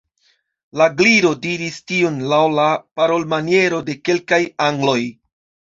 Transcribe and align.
La 0.81 0.87
Gliro 1.01 1.33
diris 1.43 1.77
tion 1.91 2.19
laŭ 2.33 2.41
la 2.61 2.67
parolmaniero 3.01 3.87
de 3.91 4.01
kelkaj 4.09 4.45
angloj. 4.73 5.01